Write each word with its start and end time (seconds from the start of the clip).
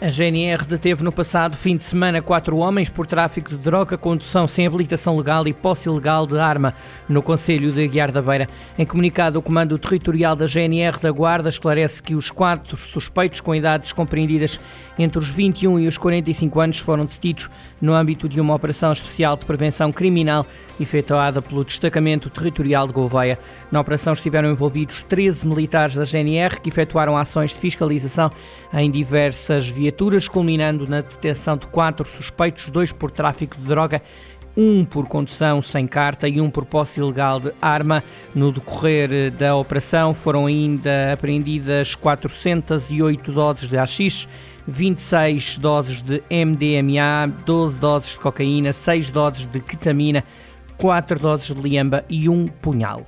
A 0.00 0.08
GNR 0.08 0.64
deteve 0.64 1.02
no 1.02 1.10
passado 1.10 1.56
fim 1.56 1.76
de 1.76 1.82
semana 1.82 2.22
quatro 2.22 2.56
homens 2.58 2.88
por 2.88 3.04
tráfico 3.04 3.50
de 3.50 3.56
droga, 3.56 3.98
condução 3.98 4.46
sem 4.46 4.64
habilitação 4.64 5.16
legal 5.16 5.44
e 5.48 5.52
posse 5.52 5.88
ilegal 5.88 6.24
de 6.24 6.38
arma 6.38 6.72
no 7.08 7.20
Conselho 7.20 7.72
de 7.72 7.82
Aguiar 7.82 8.12
da 8.12 8.22
Beira. 8.22 8.48
Em 8.78 8.86
comunicado, 8.86 9.40
o 9.40 9.42
Comando 9.42 9.76
Territorial 9.76 10.36
da 10.36 10.46
GNR 10.46 11.00
da 11.00 11.10
Guarda 11.10 11.48
esclarece 11.48 12.00
que 12.00 12.14
os 12.14 12.30
quatro 12.30 12.76
suspeitos 12.76 13.40
com 13.40 13.52
idades 13.52 13.92
compreendidas 13.92 14.60
entre 14.96 15.18
os 15.18 15.30
21 15.30 15.80
e 15.80 15.88
os 15.88 15.98
45 15.98 16.60
anos 16.60 16.78
foram 16.78 17.04
detidos 17.04 17.50
no 17.80 17.92
âmbito 17.92 18.28
de 18.28 18.40
uma 18.40 18.54
operação 18.54 18.92
especial 18.92 19.36
de 19.36 19.46
prevenção 19.46 19.90
criminal 19.90 20.46
efetuada 20.78 21.42
pelo 21.42 21.64
Destacamento 21.64 22.30
Territorial 22.30 22.86
de 22.86 22.92
Gouveia. 22.92 23.36
Na 23.68 23.80
operação 23.80 24.12
estiveram 24.12 24.48
envolvidos 24.48 25.02
13 25.02 25.44
militares 25.48 25.96
da 25.96 26.04
GNR 26.04 26.60
que 26.60 26.68
efetuaram 26.68 27.16
ações 27.16 27.50
de 27.50 27.58
fiscalização 27.58 28.30
em 28.72 28.88
diversas 28.88 29.68
vias 29.68 29.87
viaturas, 29.88 30.28
culminando 30.28 30.86
na 30.86 31.00
detenção 31.00 31.56
de 31.56 31.66
quatro 31.68 32.06
suspeitos, 32.06 32.68
dois 32.68 32.92
por 32.92 33.10
tráfico 33.10 33.56
de 33.56 33.62
droga 33.62 34.02
um 34.56 34.84
por 34.84 35.06
condução 35.06 35.62
sem 35.62 35.86
carta 35.86 36.28
e 36.28 36.40
um 36.40 36.50
por 36.50 36.64
posse 36.64 36.98
ilegal 36.98 37.38
de 37.38 37.52
arma. 37.62 38.02
No 38.34 38.50
decorrer 38.50 39.30
da 39.30 39.54
operação 39.54 40.12
foram 40.12 40.46
ainda 40.46 41.12
apreendidas 41.12 41.94
408 41.94 43.30
doses 43.32 43.68
de 43.68 43.78
AX, 43.78 44.28
26 44.66 45.58
doses 45.58 46.02
de 46.02 46.22
MDMA, 46.28 47.32
12 47.46 47.78
doses 47.78 48.10
de 48.10 48.18
cocaína, 48.18 48.72
6 48.72 49.10
doses 49.10 49.46
de 49.46 49.60
ketamina, 49.60 50.24
4 50.76 51.20
doses 51.20 51.54
de 51.54 51.62
liamba 51.62 52.04
e 52.08 52.28
um 52.28 52.48
punhal. 52.48 53.06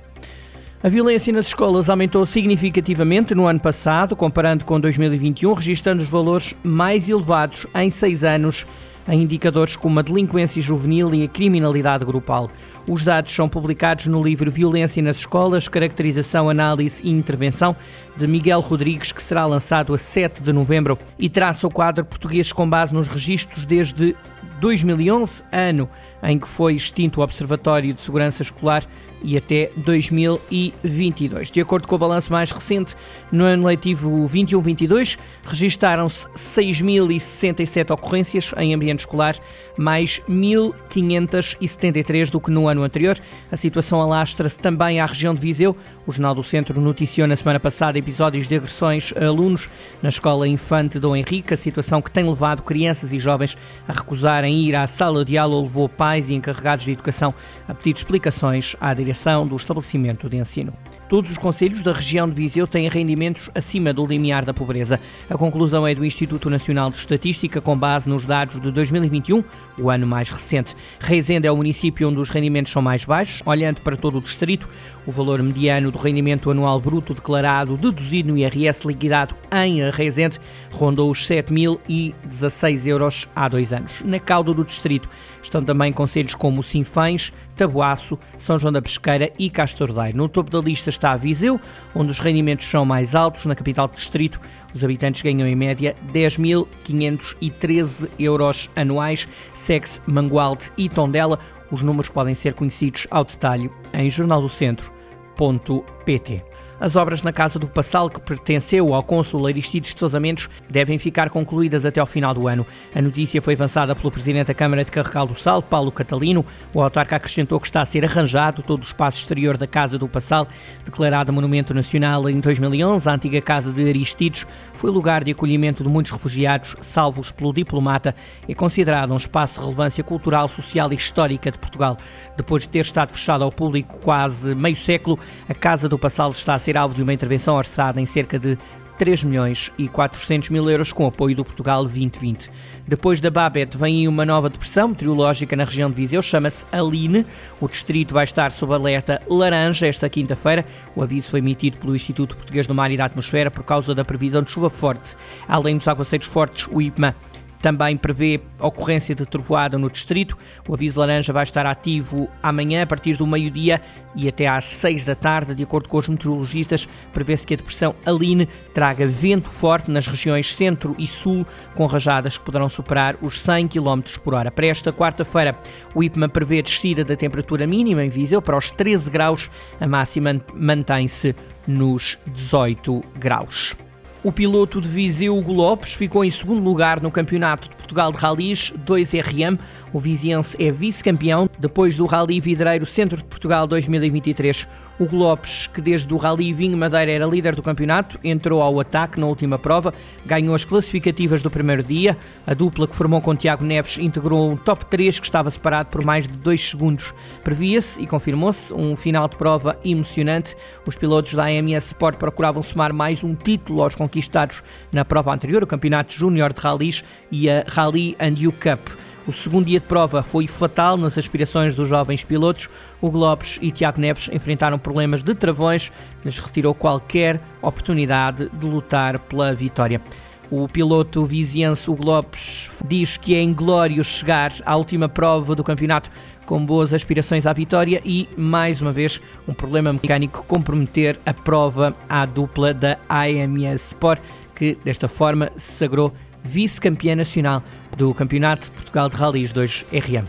A 0.83 0.89
violência 0.89 1.31
nas 1.31 1.45
escolas 1.45 1.91
aumentou 1.91 2.25
significativamente 2.25 3.35
no 3.35 3.45
ano 3.45 3.59
passado, 3.59 4.15
comparando 4.15 4.65
com 4.65 4.79
2021, 4.79 5.53
registrando 5.53 6.01
os 6.01 6.09
valores 6.09 6.55
mais 6.63 7.07
elevados 7.07 7.67
em 7.75 7.91
seis 7.91 8.23
anos 8.23 8.65
em 9.07 9.21
indicadores 9.21 9.75
como 9.75 9.99
a 9.99 10.01
delinquência 10.01 10.59
juvenil 10.59 11.13
e 11.13 11.23
a 11.23 11.27
criminalidade 11.27 12.03
grupal. 12.03 12.49
Os 12.87 13.03
dados 13.03 13.31
são 13.31 13.47
publicados 13.47 14.07
no 14.07 14.23
livro 14.23 14.49
Violência 14.49 15.03
nas 15.03 15.17
Escolas, 15.17 15.67
Caracterização, 15.67 16.49
Análise 16.49 17.03
e 17.03 17.11
Intervenção, 17.11 17.75
de 18.17 18.25
Miguel 18.25 18.59
Rodrigues, 18.59 19.11
que 19.11 19.21
será 19.21 19.45
lançado 19.45 19.93
a 19.93 19.99
7 19.99 20.41
de 20.41 20.51
novembro 20.51 20.97
e 21.19 21.29
traça 21.29 21.67
o 21.67 21.71
quadro 21.71 22.03
português 22.03 22.51
com 22.51 22.67
base 22.67 22.91
nos 22.91 23.07
registros 23.07 23.65
desde 23.65 24.15
2011, 24.59 25.43
ano 25.51 25.87
em 26.23 26.37
que 26.37 26.47
foi 26.47 26.75
extinto 26.75 27.19
o 27.19 27.23
Observatório 27.23 27.93
de 27.93 28.01
Segurança 28.01 28.41
Escolar, 28.41 28.85
e 29.23 29.37
até 29.37 29.69
2022. 29.77 31.51
De 31.51 31.61
acordo 31.61 31.87
com 31.87 31.95
o 31.95 31.99
balanço 31.99 32.31
mais 32.31 32.51
recente, 32.51 32.95
no 33.31 33.45
ano 33.45 33.65
letivo 33.65 34.27
21-22, 34.27 35.17
registaram-se 35.43 36.27
6.067 36.29 37.91
ocorrências 37.91 38.51
em 38.57 38.73
ambiente 38.73 38.99
escolar, 38.99 39.35
mais 39.77 40.21
1.573 40.29 42.29
do 42.29 42.39
que 42.39 42.51
no 42.51 42.67
ano 42.67 42.83
anterior. 42.83 43.17
A 43.51 43.57
situação 43.57 44.01
alastra-se 44.01 44.59
também 44.59 44.99
à 44.99 45.05
região 45.05 45.33
de 45.33 45.41
Viseu. 45.41 45.75
O 46.05 46.11
Jornal 46.11 46.35
do 46.35 46.43
Centro 46.43 46.79
noticiou 46.81 47.27
na 47.27 47.35
semana 47.35 47.59
passada 47.59 47.97
episódios 47.97 48.47
de 48.47 48.55
agressões 48.55 49.13
a 49.15 49.25
alunos 49.25 49.69
na 50.01 50.09
Escola 50.09 50.47
Infante 50.47 50.99
Dom 50.99 51.15
Henrique, 51.15 51.53
a 51.53 51.57
situação 51.57 52.01
que 52.01 52.11
tem 52.11 52.27
levado 52.27 52.63
crianças 52.63 53.13
e 53.13 53.19
jovens 53.19 53.57
a 53.87 53.93
recusarem 53.93 54.61
ir 54.61 54.75
à 54.75 54.87
sala 54.87 55.23
de 55.23 55.37
aula 55.37 55.61
levou 55.61 55.87
pais 56.11 56.29
e 56.29 56.33
encarregados 56.33 56.83
de 56.83 56.91
educação 56.91 57.33
a 57.67 57.73
pedir 57.73 57.95
explicações 57.95 58.75
à 58.81 58.93
direção 58.93 59.47
do 59.47 59.55
estabelecimento 59.55 60.27
de 60.27 60.35
ensino. 60.35 60.73
Todos 61.07 61.31
os 61.31 61.37
conselhos 61.37 61.81
da 61.81 61.91
região 61.91 62.27
de 62.27 62.33
Viseu 62.33 62.65
têm 62.65 62.87
rendimentos 62.87 63.49
acima 63.53 63.93
do 63.93 64.05
limiar 64.05 64.45
da 64.45 64.53
pobreza. 64.53 64.99
A 65.29 65.37
conclusão 65.37 65.85
é 65.85 65.93
do 65.93 66.05
Instituto 66.05 66.49
Nacional 66.49 66.89
de 66.89 66.97
Estatística, 66.97 67.59
com 67.59 67.77
base 67.77 68.09
nos 68.09 68.25
dados 68.25 68.59
de 68.61 68.71
2021, 68.71 69.43
o 69.77 69.89
ano 69.89 70.07
mais 70.07 70.29
recente. 70.29 70.75
Reisende 70.99 71.47
é 71.47 71.51
o 71.51 71.57
município 71.57 72.07
onde 72.07 72.19
os 72.19 72.29
rendimentos 72.29 72.71
são 72.71 72.81
mais 72.81 73.03
baixos. 73.03 73.41
Olhando 73.45 73.81
para 73.81 73.97
todo 73.97 74.17
o 74.17 74.21
distrito, 74.21 74.69
o 75.05 75.11
valor 75.11 75.41
mediano 75.43 75.91
do 75.91 75.97
rendimento 75.97 76.49
anual 76.49 76.79
bruto 76.79 77.13
declarado, 77.13 77.75
deduzido 77.75 78.31
no 78.31 78.37
IRS 78.37 78.87
liquidado 78.87 79.35
em 79.51 79.89
Reisende, 79.89 80.39
rondou 80.71 81.09
os 81.09 81.27
7.016 81.27 82.87
euros 82.87 83.27
há 83.35 83.49
dois 83.49 83.73
anos. 83.73 84.01
Na 84.05 84.19
cauda 84.19 84.53
do 84.53 84.63
distrito 84.63 85.09
estão 85.43 85.61
também 85.61 85.91
conselhos 86.01 86.33
como 86.33 86.63
Sinfães, 86.63 87.31
Tabuaço, 87.55 88.17
São 88.35 88.57
João 88.57 88.73
da 88.73 88.81
Pesqueira 88.81 89.31
e 89.37 89.51
Castordeiro. 89.51 90.17
No 90.17 90.27
topo 90.27 90.49
da 90.49 90.59
lista 90.59 90.89
está 90.89 91.11
a 91.11 91.17
Viseu, 91.17 91.61
onde 91.93 92.09
os 92.09 92.17
rendimentos 92.17 92.65
são 92.65 92.83
mais 92.83 93.13
altos. 93.13 93.45
Na 93.45 93.53
capital 93.53 93.87
do 93.87 93.93
distrito, 93.93 94.41
os 94.73 94.83
habitantes 94.83 95.21
ganham 95.21 95.47
em 95.47 95.55
média 95.55 95.95
10.513 96.11 98.09
euros 98.17 98.67
anuais. 98.75 99.27
Segue-se 99.53 100.01
Mangualde 100.07 100.71
e 100.75 100.89
Tondela. 100.89 101.37
Os 101.71 101.83
números 101.83 102.09
podem 102.09 102.33
ser 102.33 102.55
conhecidos 102.55 103.05
ao 103.11 103.23
detalhe 103.23 103.69
em 103.93 104.09
jornaldocentro.pt. 104.09 106.50
As 106.81 106.95
obras 106.95 107.21
na 107.21 107.31
Casa 107.31 107.59
do 107.59 107.67
Passal, 107.67 108.09
que 108.09 108.19
pertenceu 108.19 108.95
ao 108.95 109.03
cônsul 109.03 109.45
Aristides 109.45 109.93
de 109.93 109.99
Sousa 109.99 110.19
Mendes, 110.19 110.49
devem 110.67 110.97
ficar 110.97 111.29
concluídas 111.29 111.85
até 111.85 111.99
ao 111.99 112.07
final 112.07 112.33
do 112.33 112.47
ano. 112.47 112.65
A 112.95 112.99
notícia 112.99 113.39
foi 113.39 113.53
avançada 113.53 113.93
pelo 113.93 114.09
Presidente 114.09 114.47
da 114.47 114.55
Câmara 114.55 114.83
de 114.83 114.91
Carregal 114.91 115.27
do 115.27 115.35
Sal, 115.35 115.61
Paulo 115.61 115.91
Catalino. 115.91 116.43
O 116.73 116.81
autarca 116.81 117.17
acrescentou 117.17 117.59
que 117.59 117.67
está 117.67 117.81
a 117.81 117.85
ser 117.85 118.03
arranjado 118.03 118.63
todo 118.63 118.79
o 118.79 118.83
espaço 118.83 119.19
exterior 119.19 119.57
da 119.57 119.67
Casa 119.67 119.99
do 119.99 120.07
Passal, 120.07 120.47
declarada 120.83 121.31
Monumento 121.31 121.71
Nacional 121.71 122.27
em 122.27 122.39
2011. 122.39 123.07
A 123.07 123.13
antiga 123.13 123.39
Casa 123.41 123.71
de 123.71 123.87
Aristides 123.87 124.47
foi 124.73 124.89
lugar 124.89 125.23
de 125.23 125.29
acolhimento 125.29 125.83
de 125.83 125.89
muitos 125.89 126.11
refugiados, 126.11 126.75
salvos 126.81 127.29
pelo 127.29 127.53
diplomata, 127.53 128.15
e 128.49 128.55
considerada 128.55 129.13
um 129.13 129.17
espaço 129.17 129.53
de 129.53 129.59
relevância 129.59 130.03
cultural, 130.03 130.47
social 130.47 130.91
e 130.91 130.95
histórica 130.95 131.51
de 131.51 131.59
Portugal. 131.59 131.95
Depois 132.35 132.63
de 132.63 132.69
ter 132.69 132.79
estado 132.79 133.11
fechado 133.11 133.43
ao 133.43 133.51
público 133.51 133.99
quase 133.99 134.55
meio 134.55 134.75
século, 134.75 135.19
a 135.47 135.53
Casa 135.53 135.87
do 135.87 135.99
Passal 135.99 136.31
está 136.31 136.55
a 136.55 136.59
ser 136.59 136.70
ser 136.71 136.77
alvo 136.77 136.95
de 136.95 137.03
uma 137.03 137.13
intervenção 137.13 137.55
orçada 137.55 137.99
em 137.99 138.05
cerca 138.05 138.39
de 138.39 138.57
3 138.97 139.25
milhões 139.25 139.73
e 139.77 139.89
400 139.89 140.49
mil 140.49 140.69
euros 140.69 140.93
com 140.93 141.05
apoio 141.05 141.35
do 141.35 141.43
Portugal 141.43 141.83
2020. 141.83 142.49
Depois 142.87 143.19
da 143.19 143.29
Babet 143.29 143.75
vem 143.77 144.07
uma 144.07 144.25
nova 144.25 144.49
depressão 144.49 144.87
meteorológica 144.87 145.53
na 145.55 145.65
região 145.65 145.89
de 145.89 145.95
Viseu, 145.97 146.21
chama-se 146.21 146.65
Aline. 146.71 147.25
O 147.59 147.67
distrito 147.67 148.13
vai 148.13 148.23
estar 148.23 148.51
sob 148.51 148.73
alerta 148.73 149.21
laranja 149.27 149.87
esta 149.87 150.07
quinta-feira. 150.07 150.65
O 150.95 151.03
aviso 151.03 151.29
foi 151.29 151.39
emitido 151.39 151.77
pelo 151.77 151.95
Instituto 151.95 152.37
Português 152.37 152.67
do 152.67 152.75
Mar 152.75 152.89
e 152.89 152.95
da 152.95 153.05
Atmosfera 153.05 153.51
por 153.51 153.63
causa 153.63 153.93
da 153.93 154.05
previsão 154.05 154.41
de 154.41 154.51
chuva 154.51 154.69
forte. 154.69 155.15
Além 155.47 155.77
dos 155.77 155.89
aguaceiros 155.89 156.27
fortes, 156.27 156.69
o 156.71 156.81
IPMA 156.81 157.15
também 157.61 157.95
prevê 157.95 158.41
ocorrência 158.59 159.13
de 159.13 159.25
trovoada 159.25 159.77
no 159.77 159.89
distrito. 159.89 160.37
O 160.67 160.73
aviso 160.73 160.99
laranja 160.99 161.31
vai 161.31 161.43
estar 161.43 161.65
ativo 161.65 162.27
amanhã 162.41 162.83
a 162.83 162.87
partir 162.87 163.15
do 163.15 163.27
meio-dia 163.27 163.81
e 164.15 164.27
até 164.27 164.47
às 164.47 164.65
6 164.65 165.03
da 165.03 165.15
tarde. 165.15 165.55
De 165.55 165.63
acordo 165.63 165.87
com 165.87 165.97
os 165.97 166.09
meteorologistas, 166.09 166.87
prevê-se 167.13 167.45
que 167.45 167.53
a 167.53 167.57
depressão 167.57 167.95
Aline 168.05 168.47
traga 168.73 169.07
vento 169.07 169.49
forte 169.49 169.91
nas 169.91 170.07
regiões 170.07 170.53
centro 170.53 170.95
e 170.97 171.07
sul, 171.07 171.45
com 171.75 171.85
rajadas 171.85 172.37
que 172.37 172.45
poderão 172.45 172.69
superar 172.69 173.15
os 173.21 173.39
100 173.39 173.67
km 173.67 174.01
por 174.23 174.33
hora. 174.33 174.51
Para 174.51 174.67
esta 174.67 174.91
quarta-feira, 174.91 175.57
o 175.93 176.03
IPMA 176.03 176.29
prevê 176.29 176.61
descida 176.61 177.03
da 177.03 177.15
temperatura 177.15 177.67
mínima 177.67 178.03
em 178.03 178.09
Viseu 178.09 178.41
para 178.41 178.57
os 178.57 178.71
13 178.71 179.09
graus, 179.09 179.49
a 179.79 179.87
máxima 179.87 180.35
mantém-se 180.53 181.35
nos 181.67 182.17
18 182.33 183.01
graus. 183.19 183.75
O 184.23 184.31
piloto 184.31 184.79
de 184.79 184.87
Viseu, 184.87 185.35
Hugo 185.35 185.51
Lopes, 185.51 185.95
ficou 185.95 186.23
em 186.23 186.29
segundo 186.29 186.61
lugar 186.61 187.01
no 187.01 187.09
Campeonato 187.09 187.67
de 187.67 187.75
Portugal 187.75 188.11
de 188.11 188.19
Rallys 188.19 188.71
2RM. 188.85 189.57
O 189.91 189.97
viziense 189.97 190.55
é 190.63 190.71
vice-campeão 190.71 191.49
depois 191.61 191.95
do 191.95 192.07
Rally 192.07 192.39
Vidreiro 192.39 192.87
Centro 192.87 193.17
de 193.17 193.23
Portugal 193.23 193.67
2023. 193.67 194.67
Hugo 194.99 195.15
Lopes, 195.15 195.67
que 195.67 195.79
desde 195.79 196.11
o 196.11 196.17
Rally 196.17 196.51
Vinho 196.51 196.75
Madeira 196.75 197.11
era 197.11 197.25
líder 197.25 197.55
do 197.55 197.61
campeonato, 197.61 198.19
entrou 198.23 198.61
ao 198.61 198.79
ataque 198.79 199.19
na 199.19 199.27
última 199.27 199.59
prova, 199.59 199.93
ganhou 200.25 200.55
as 200.55 200.65
classificativas 200.65 201.43
do 201.43 201.51
primeiro 201.51 201.83
dia. 201.83 202.17
A 202.47 202.55
dupla 202.55 202.87
que 202.87 202.95
formou 202.95 203.21
com 203.21 203.35
Tiago 203.35 203.63
Neves 203.63 203.99
integrou 203.99 204.51
um 204.51 204.57
top 204.57 204.85
3 204.87 205.19
que 205.19 205.25
estava 205.25 205.51
separado 205.51 205.89
por 205.89 206.03
mais 206.03 206.27
de 206.27 206.35
2 206.35 206.69
segundos. 206.71 207.13
Previa-se 207.43 208.01
e 208.01 208.07
confirmou-se 208.07 208.73
um 208.73 208.95
final 208.95 209.27
de 209.27 209.37
prova 209.37 209.77
emocionante. 209.85 210.55
Os 210.83 210.95
pilotos 210.95 211.35
da 211.35 211.43
AMS 211.43 211.85
Sport 211.85 212.17
procuravam 212.17 212.63
somar 212.63 212.91
mais 212.91 213.23
um 213.23 213.35
título 213.35 213.83
aos 213.83 213.93
conquistados 213.93 214.63
na 214.91 215.05
prova 215.05 215.31
anterior, 215.31 215.61
o 215.61 215.67
Campeonato 215.67 216.13
Júnior 216.13 216.53
de 216.53 216.59
Rallys 216.59 217.03
e 217.31 217.47
a 217.47 217.63
Rally 217.67 218.15
and 218.19 218.47
U 218.47 218.51
Cup. 218.51 219.10
O 219.27 219.31
segundo 219.31 219.67
dia 219.67 219.79
de 219.79 219.85
prova 219.85 220.23
foi 220.23 220.47
fatal 220.47 220.97
nas 220.97 221.15
aspirações 221.15 221.75
dos 221.75 221.87
jovens 221.87 222.23
pilotos. 222.23 222.67
Hugo 222.99 223.19
Lopes 223.19 223.59
e 223.61 223.69
Tiago 223.69 224.01
Neves 224.01 224.27
enfrentaram 224.33 224.79
problemas 224.79 225.23
de 225.23 225.35
travões, 225.35 225.89
que 225.89 226.25
lhes 226.27 226.39
retirou 226.39 226.73
qualquer 226.73 227.39
oportunidade 227.61 228.49
de 228.49 228.65
lutar 228.65 229.19
pela 229.19 229.53
vitória. 229.53 230.01
O 230.49 230.67
piloto 230.67 231.23
viziense 231.23 231.89
Hugo 231.89 232.03
Lopes 232.03 232.71
diz 232.87 233.15
que 233.15 233.35
é 233.35 233.41
inglório 233.43 234.03
chegar 234.03 234.51
à 234.65 234.75
última 234.75 235.07
prova 235.07 235.53
do 235.55 235.63
campeonato 235.63 236.09
com 236.45 236.65
boas 236.65 236.91
aspirações 236.91 237.45
à 237.45 237.53
vitória 237.53 238.01
e, 238.03 238.27
mais 238.35 238.81
uma 238.81 238.91
vez, 238.91 239.21
um 239.47 239.53
problema 239.53 239.93
mecânico 239.93 240.43
comprometer 240.47 241.17
a 241.25 241.33
prova 241.33 241.95
à 242.09 242.25
dupla 242.25 242.73
da 242.73 242.97
AMS 243.07 243.85
Sport, 243.85 244.21
que 244.55 244.77
desta 244.83 245.07
forma 245.07 245.51
se 245.55 245.73
sagrou 245.73 246.11
vice-campeã 246.43 247.15
nacional 247.15 247.63
do 247.97 248.13
Campeonato 248.13 248.65
de 248.65 248.71
Portugal 248.71 249.09
de 249.09 249.15
Rallys 249.15 249.53
2 249.53 249.85
RM. 249.91 250.27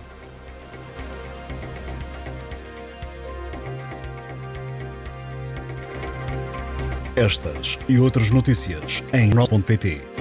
Estas 7.14 7.78
e 7.88 7.98
outras 7.98 8.30
notícias 8.30 9.04
em 9.12 9.28
nó.pt 9.30 10.11